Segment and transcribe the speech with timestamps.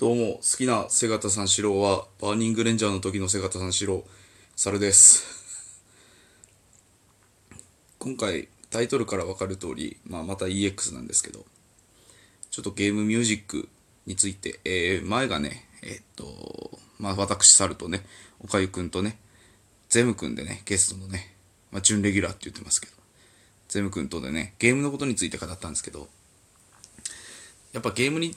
[0.00, 4.02] どうも、好きなせがた三四郎は、バーニングレンジャーの時のせがた三四郎、
[4.56, 5.26] 猿です。
[8.00, 11.44] 今回、タイトルからわかる通り、まあ、また EX なんですけど、
[12.50, 13.68] ちょっとゲームミュージック
[14.06, 18.06] について、えー、前がね、えーっと、まあ、私、猿とね、
[18.38, 19.18] おかゆくんとね、
[19.90, 21.36] ゼムくんでね、ゲストのね、
[21.72, 22.94] まあ、準レギュラーって言ってますけど、
[23.68, 26.08] ゼムくんとでね、ゲームのことについて語ったんですけど、
[27.74, 28.34] やっぱゲームに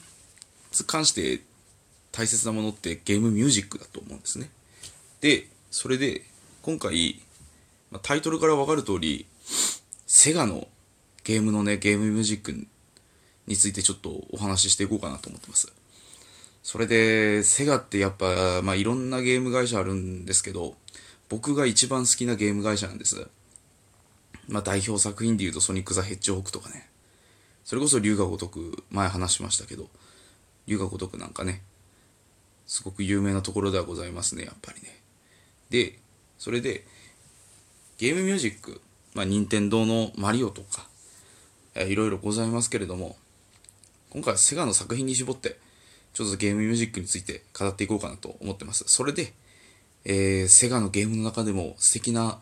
[0.86, 1.40] 関して
[2.14, 4.48] 大切なものってゲームミュージックだと思うんですね。
[5.20, 6.22] で、それで
[6.62, 7.20] 今回、
[7.90, 9.26] まタイトルからわかる通り、
[10.06, 10.68] セガの
[11.24, 12.52] ゲームのね、ゲームミュージック
[13.48, 15.72] についてちょっとお話ししていこうかなと思ってます。
[16.62, 20.76] それで、セガってやっぱ、まあいろんなゲーム会社あるんですけど、
[21.28, 23.26] 僕が一番好きなゲーム会社なんです。
[24.46, 26.88] まあ代表作品で言うとソニック・ザ・ヘッジホークとかね。
[27.64, 29.88] それこそ龍が如く前話しましたけど
[30.66, 31.62] 龍が如くなんかね
[32.66, 35.00] すごく有名なところではございますねやっぱりね
[35.70, 35.98] で
[36.38, 36.84] それで
[37.98, 38.80] ゲームミュージック
[39.14, 40.86] まあ任天堂のマリオとか、
[41.74, 43.16] えーいろいろございますけれども
[44.10, 45.56] 今回はセガの作品に絞って
[46.12, 49.32] ちょっとゲームミュージックについて語っていこうかなと思ってますそれで、
[50.04, 52.38] えーセガのゲームの中でも素敵な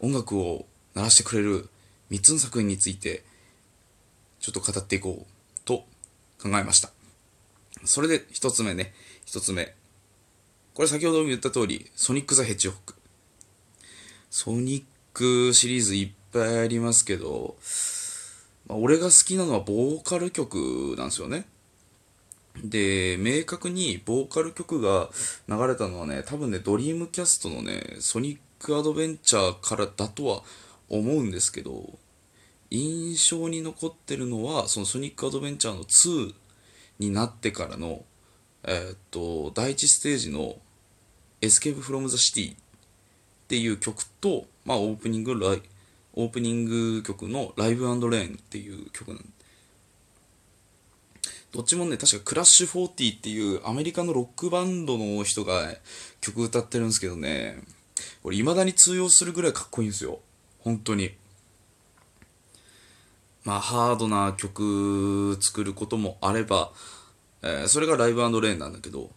[0.00, 1.68] 音楽を鳴らしてくれる
[2.10, 3.24] 3つの作品について
[4.40, 5.84] ちょっと語っていこうと
[6.40, 6.90] 考えました。
[7.84, 8.94] それで一つ目ね、
[9.26, 9.74] 一つ目。
[10.72, 12.94] これ先ほども言った通り、ソニック・ザ・ヘッジホック。
[14.30, 17.56] ソニックシリーズいっぱいありますけど、
[18.68, 21.44] まあ、俺が好きなのはボーカル曲なんですよね。
[22.62, 25.10] で、明確にボーカル曲が
[25.48, 30.44] 流れたのはね、多分ね、ドリームキャストのね、ソニックアドベンチャーからだとは
[30.88, 31.98] 思うんですけど、
[32.70, 36.32] 印象に残ってるのはそのソニックアドベンチャーの2
[37.00, 38.04] になってからの
[38.66, 40.56] えーっと第一ステージの
[41.40, 42.56] Escape from the City っ
[43.48, 45.62] ていう曲とまあオープニングライ
[46.14, 49.24] オープニング曲の Live & Learn っていう曲なん
[51.52, 55.74] どっちもね確か Crush 40っていうアメリカのロックバンドの人が
[56.20, 57.62] 曲歌ってるんですけどね。
[58.22, 60.18] これ未だに通用するぐらいかっこいいんですよ。
[60.60, 61.14] 本当に。
[63.44, 66.72] まあ、ハードな曲作ることもあれば、
[67.46, 69.10] えーそれが Live & Learn なんだけど、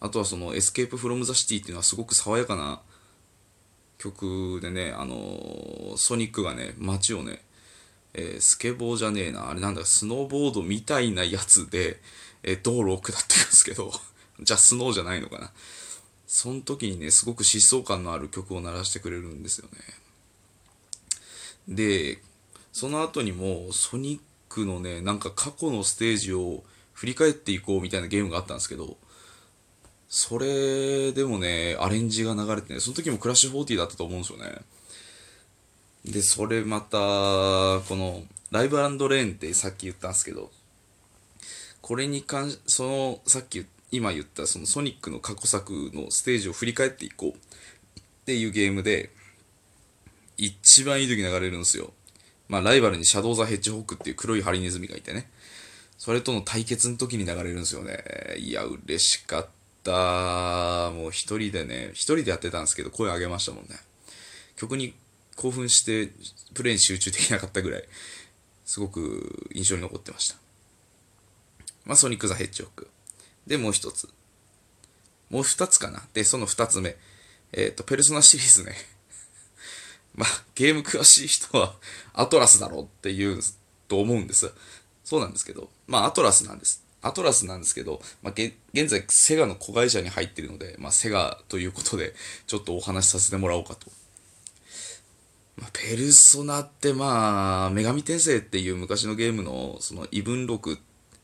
[0.00, 2.82] あとはその、 Escape from the City っていうのはすごく爽やかな
[3.98, 7.42] 曲でね、あのーソニックがね、街をね、
[8.14, 12.00] えースケボーじゃねえな、あれなんだ、スノーボードみたいなやつで、
[12.42, 13.92] えー道路を下ってるんですけど、
[14.40, 15.52] じゃあスノーじゃないのかな。
[16.26, 19.78] その時にね、すごく疾走感のある曲を鳴らしてくれるんですよね。
[21.68, 22.22] で、
[22.72, 24.20] その後にもソニッ
[24.52, 28.96] クのねなんか過去のステージを振り返っていこうみたいなゲームがあったんですけど
[30.08, 34.52] それでもねアレンジが流れてねその時もクラッシュ40だったと思うんですよね
[36.04, 40.50] でそれまたこのライブレーンってさっき言ったんですけど
[41.80, 49.10] これに関しそのさっき今言ったそのソニックの過去作のステージを振り返っていこうっていうゲームで
[50.36, 51.92] 一番いい時流れるんですよ
[52.52, 55.30] まあ、ライバルにシャドウ・ザ・ヘッジホークっていう黒いハリネズミがいてね。
[56.02, 58.02] それとの対決の時に流れるんですよね。
[58.36, 59.46] いや、嬉しかっ
[59.84, 60.90] た。
[60.90, 63.76] もう一人でね、一人でやってたんですけど、声上げましたもんね。
[64.56, 64.94] 曲に
[65.36, 66.10] 興奮して、
[66.54, 67.84] プレイに集中できなかったぐらい、
[68.64, 70.34] すごく印象に残ってました。
[71.84, 72.90] まあ、ソニック・ザ・ヘッジホーク。
[73.46, 74.08] で、もう一つ。
[75.30, 76.02] もう二つかな。
[76.14, 76.96] で、その二つ目。
[77.52, 78.74] えっ、と、ペルソナシリーズね。
[80.16, 81.76] まあ、ゲーム詳しい人は
[82.12, 83.40] アトラスだろうって言う
[83.86, 84.50] と思うんです。
[85.04, 86.84] そうなんですけど、まあ、アトラスなんです。
[87.02, 92.14] アトラスなんですけど、まあ、現在、セガの子会社に入っているので、まあ、セガということで、
[92.46, 93.90] ちょっとお話しさせてもらおうかと。
[95.56, 100.78] まあ、ペルソナって、まあ、女神転生っていう昔のゲームの、その、異文録、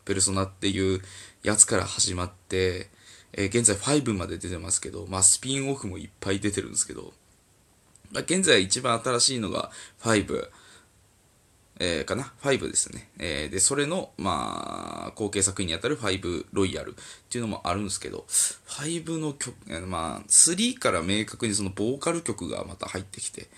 [0.05, 1.01] ペルソナっていう
[1.45, 2.91] やつから始まって、
[3.33, 7.13] えー現在5まで出てますけど、まあ、スピンオフもいっぱい出てるんですけど、
[8.11, 9.71] まあ、現在一番新しいのが
[10.01, 10.49] 5、
[11.81, 13.09] えーかな ?5 ですね。
[13.19, 16.95] えーで、それの、まあ、後継作品にあたる5ロイヤルっ
[17.31, 19.55] ていうのもあるんですけど、5の曲、
[19.87, 23.49] まあ、3から明確にそのボーカル曲がまた入ってきて、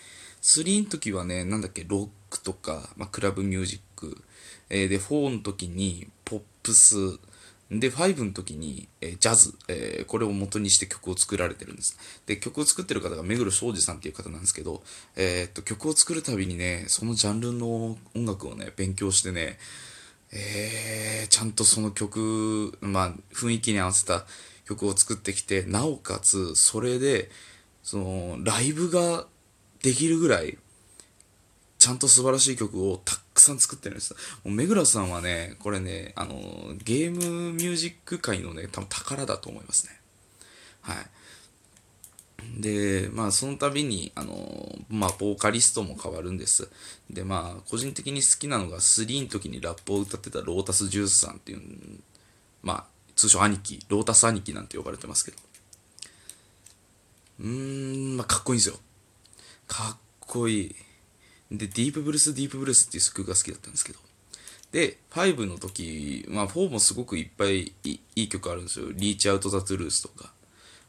[0.43, 4.22] 3の時はね、なんだっけ、ロックとか、まあ、クラブミュージック、
[4.69, 7.19] えーで、4の時にポップス、
[7.70, 11.96] で、5の時に、えージャズ、えーこれを元にして曲を作られてるんです。
[12.26, 14.82] で、曲を作ってる方が目黒庄司さんっていう方なんですけど、
[15.17, 19.58] えーっと、曲を作るたびにね、そのジャンルの音楽をね、勉強してね、
[20.32, 24.25] えー、ちゃんとその曲、まあ、雰囲気に合わせた
[24.67, 27.31] 曲を作ってきて、なおかつ、それで、
[27.82, 29.26] その、ライブが
[29.82, 30.58] できるぐらい、
[31.81, 34.15] ちゃんと素晴らしい曲をたくさん作ってるんです。
[34.44, 36.35] もう目黒さんはね、これね、あの、
[36.85, 39.99] ゲームミュージック界のね、多分宝だと思いますね。
[40.82, 40.97] はい。
[42.61, 46.69] で、まあ、その度に、あの、まあ、ボーカリストも変わるんです。
[47.09, 51.62] で、まあ、個人的に好きなのが、3の時にラップを歌ってたロータスジュースさんっていう、
[52.62, 52.85] まあ、
[53.17, 55.38] 通称兄貴、ロータス兄貴なんて呼ばれてますけど。
[57.41, 57.47] うー
[58.15, 58.79] ん、まあ、かっこいいんですよ。
[59.67, 60.77] かっこいい。
[61.50, 63.99] で、ディープブルース、ディープブルースっていう曲が好きだったんですけど。
[64.73, 68.87] で、5の時、まあ4もすごくいっぱいいい曲あるんですよ。
[68.93, 70.32] リーチアウトザトゥルースとか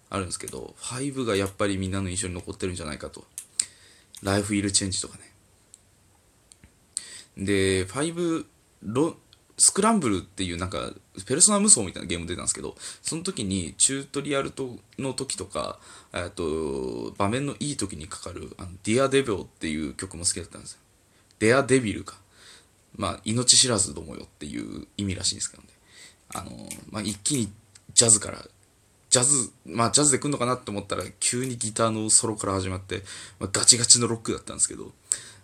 [0.09, 3.25] あるんですけど、5がやっぱりみんなの印象に残ってるんじゃないかと。
[4.21, 5.31] ライフイルチェンジとかね。
[7.37, 8.45] で、5
[8.83, 9.17] ロ、
[9.63, 10.91] スクランブルっていうなんか、
[11.27, 15.79] ペルソナ無双みたいなゲーム出たんですけど、その時にチュートリアルとの時とか、
[16.13, 20.79] えっと、場面のいい時にかかる、あの、ディアデビルっていう曲も好きだったんですよ。
[21.37, 22.19] デアデビルか。
[22.95, 25.69] まあ、命知らずどもよっていう意味らしいんですけどね。
[26.33, 26.51] あの、
[26.89, 27.51] まあ、一気に
[27.93, 28.43] ジャズから、
[29.11, 33.03] ジャズ、まあ、ジャズで来んのかなって思ったら、急にギターのソロから始まって、
[33.39, 34.91] まあ、ガチガチのロックだったんですけど、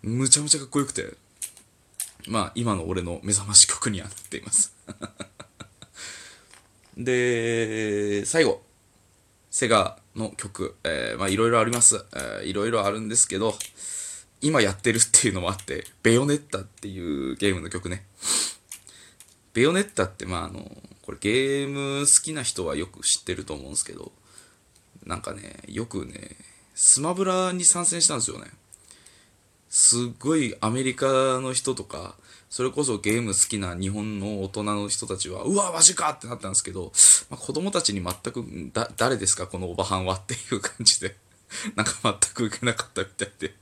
[0.02, 1.14] むちゃむちゃかっこよくて、
[2.28, 4.74] まあ、今の俺の目覚まし曲にはなっています
[6.98, 8.64] で、最後。
[9.50, 10.76] セガの曲。
[10.84, 12.06] えー、まあ、いろいろあります。
[12.14, 13.58] えー、いろいろあるんですけど、
[14.42, 18.06] 今やってるっていうのもあって、ベヨネッタっていうゲームの曲ね。
[19.54, 20.70] ベヨネッタって、まあ、あの、
[21.02, 24.12] これゲーム好きな人はよく知ってると思うんですけど、
[25.06, 26.36] なんかね、よくね、
[26.76, 28.52] スマブラに参戦したんですよね。
[29.80, 31.06] すっごいアメリカ
[31.40, 32.16] の人とか、
[32.50, 36.10] それこそゲーム好きな日本の大人の人たちは、うわ、マジか！
[36.14, 36.92] ってなったんですけど、
[37.30, 38.44] まあ、子供たちに全く、
[38.74, 39.46] だ、誰ですか？
[39.46, 41.16] このおばはんはっていう感じで、
[41.78, 43.54] なんか全く受けなかったみたいで。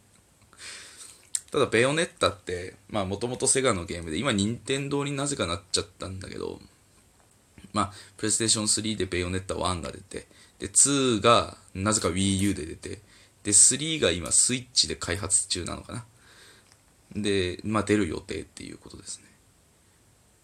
[1.52, 6.62] ただ、ベヨネッタって、まあ、もともとセガのゲームで、今、任天堂になぜかなっちゃったんだけど、
[7.74, 10.28] まあ、プレイステーション3でベヨネッタ1が出て、
[10.60, 13.02] で、2が、なぜか Wii U で出て、
[13.46, 16.06] で、3が今スイッチで開発中なのかな。
[17.16, 19.26] で、まあ出る予定っていうことですね。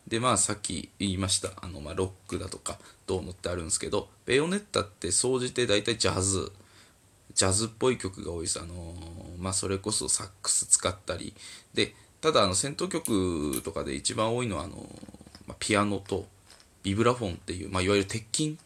[0.07, 2.77] で、まあさっき言いました、あの、まあロックだとか、
[3.07, 6.51] どうのってあるんですけど、ベヨネッタって総じて大体ジャズ、
[7.33, 8.59] ジャズっぽい曲が多いです。
[8.59, 8.93] あの
[9.39, 11.33] まあそれこそサックス使ったり、
[11.73, 14.75] で、ただあの戦闘曲とかで一番多いのはあの、
[15.47, 16.27] まあ、ピアノと
[16.83, 18.59] ビブラフォンっていう、まあいわゆる鉄筋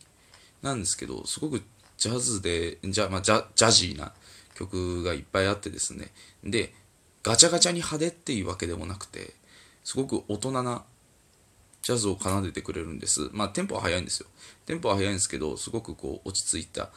[0.61, 1.63] なんですけど、すごく
[1.97, 4.13] ジャズで、じゃ、まあ、ジャジャジーな
[4.55, 6.11] 曲がいっぱいあってですね。
[6.43, 6.73] で、
[7.21, 9.33] ガチャガチャに派手っていうわけでもなくて、
[9.83, 10.83] すごく大人な
[11.83, 13.29] ジャズを奏でてくれるんです。
[13.31, 14.27] まあ、テンポは速いんですよ。
[14.65, 16.89] テンポは速いんですけど、すごくこう、落ち着いた、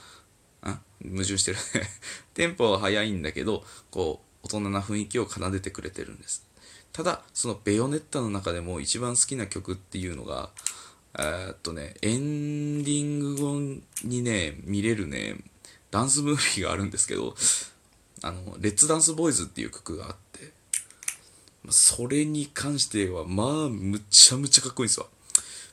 [0.63, 1.63] あ矛盾してるね
[2.35, 6.47] テンポは速いんだけど、こう、大人な雰囲気を奏でてくれてるんです。
[6.93, 10.51] ただ、そのベヨネッタの中でも一番好きな曲っていうのが、
[11.19, 13.61] えー、っとね、エンディング後
[14.05, 15.37] にね、見れるね、
[15.91, 17.35] ダンスムービーがあるんですけど、
[18.23, 20.53] あの、レッツダンスボーイズっていう曲があって、
[21.71, 25.07] それに関しては、まあ、むちゃむちゃかっこいいんですわ。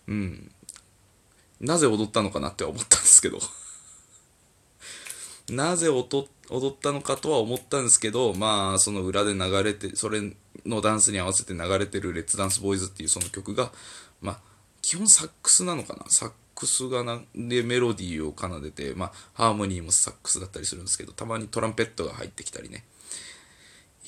[0.07, 0.51] うん。
[1.61, 3.39] なぜ踊ったのかなって思ったんですけど。
[5.49, 10.35] なぜ踊ったのかとは思ったんですけど、まあ、その裏で流れて、それ
[10.65, 13.71] のダンスに合わせて流れてるレッツダンスボーイズっていうその曲が、
[14.21, 14.39] まあ、
[14.81, 22.85] 基本サックスなのかなサックスがなでメロディーを奏でて、まあ、ハーモニーもサックスだったりするんですけど、たまにトランペットが入ってきたりね。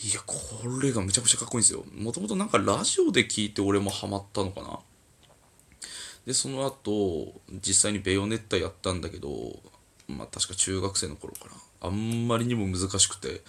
[0.04, 0.38] いや、こ
[0.82, 1.84] れがめちゃくちゃかっこいいんですよ。
[1.94, 4.80] もともとなんかラジオで聞いて俺もハマったのかな。
[6.26, 9.60] で、その後、実際にベヨネッタやったんだけど、
[10.08, 11.52] まあ確か中学生の頃かな。
[11.82, 13.42] あんまりにも難しくて、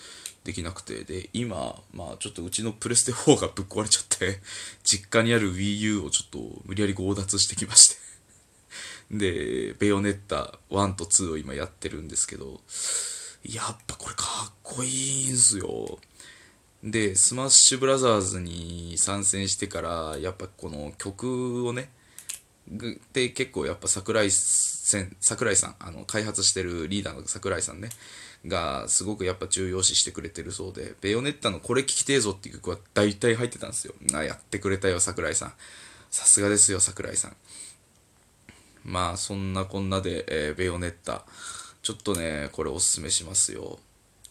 [0.45, 4.41] できなくて、で、今、まあちょっとうちのプレステ4がぶっ壊れちゃって、
[4.83, 8.08] 実家にある Wii U をちょっと無理やり強奪してきまして
[9.11, 12.61] で、ベヨネッタ1と2を今やってるんですけど、
[13.45, 15.99] やっぱこれかっこいいんすよ。
[16.83, 21.91] で、スマッシュブラザーズに参戦してから、やっぱこの曲をね、
[23.13, 27.91] で結構やっぱ桜井桜井さん、あの、開発してるリーダーの桜井さんね、
[28.47, 33.95] がすごくやっぱ重要視してくれてるそうで、ベヨネッタのこれ聴きてえぞっていう曲は大体入ってたんですよ。
[34.15, 35.53] あ、やってくれたよ、桜井さん。
[36.11, 37.37] さすがですよ、桜井さん。
[38.89, 41.25] まあそんなこんなで、えー、ベヨネッタ
[41.83, 43.79] ちょっとねこれおすすめしますよ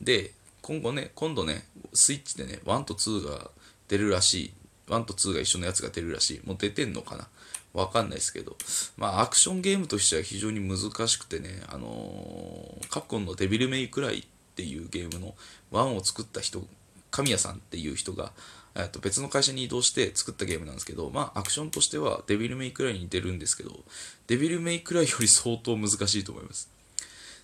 [0.01, 3.51] で今後ね今度ねスイッチでね1と2が
[3.87, 4.53] 出るらしい
[4.87, 6.41] 1と2が一緒のやつが出るらしい。
[6.45, 7.27] もう出てんのかな？
[7.73, 8.55] わかんないですけど。
[8.97, 14.23] まあ、アクションゲームとしては非常に難しくてね、あのー、カプコンのデビルメイクライっ
[14.55, 15.35] ていうゲームの
[15.71, 16.65] 1を作った人、
[17.11, 18.31] 神谷さんっていう人が、
[18.77, 23.71] えっと別の会社に移動して作ったゲームなんですけど、まあ、アクションとしてはデビルメイクライに似てるんですけど、
[24.27, 26.69] デビルメイクライより相当難しいと思います。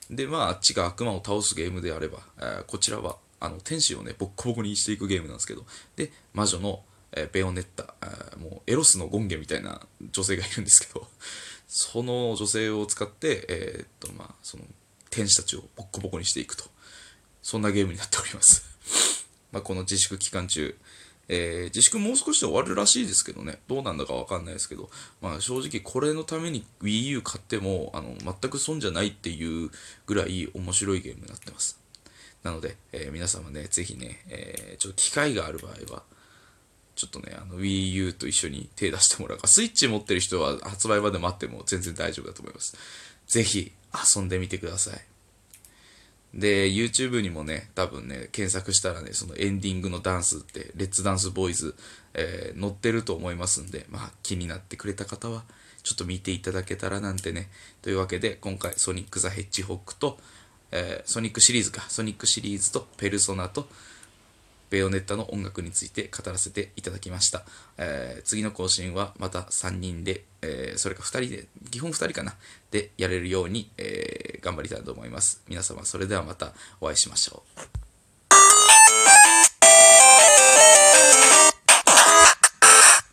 [0.09, 11.07] で、まあ、あっちが悪魔を倒すゲームであれば、えー、こちらは、あの、天使をね、ボッコボコにしていくゲームなんですけど、で、魔女の、えー、ベヨネッタ、えー、もうエロスの権化みたいな女性がいるんですけど、
[11.67, 14.63] その女性を使って、えー、っと、まあ、その、
[15.09, 16.65] 天使たちをボッコボコにしていくと。
[17.41, 18.63] そんなゲームになっております。
[19.51, 20.75] まあ、この自粛期間中、
[21.29, 24.89] えー、自粛もう少しで終わるらしいですけどね、どうなんだかわかんないですけど、
[25.21, 29.69] まあ正直これのために Wii U 買っても、あの、全く損じゃないっていう
[30.05, 31.79] ぐらい面白いゲームになってます。
[32.43, 36.03] なので、えー、皆様ね、ぜひね、えー、ちょっと機会がある場合は、
[36.95, 42.77] ちょっとね、あの Wii U と一緒に手出してもらうか、スイッチ持ってる人は発売まで待っても全然大丈夫だと思います。
[43.27, 43.71] ぜひ
[44.15, 45.12] 遊んでみてください。
[46.33, 51.75] で、YouTube にもね、多分ね、検索したらね、そのエンディングのダンスって、レッツダンスボーイズ、
[52.15, 55.43] えー、載ってると思いますんで、まあ、気になってくれた方は、
[55.83, 57.49] ちょっと見ていただけたらなんてね。
[57.81, 60.17] というわけで、今回、ソニック・ザ・ヘッジホックと、
[60.71, 63.67] えー、ソニックシリーズか、ソニックシリーズと、ペルソナと、
[64.69, 67.43] ベヨネッタの音楽について語らせていただきました。
[67.77, 72.35] えー、次の更新はまた3人で、えー、それか2人で、基本2人かな、
[72.71, 75.43] でやれるように、えー、頑張りたいと思います。
[75.47, 77.92] 皆様、それではまたお会いしましょう。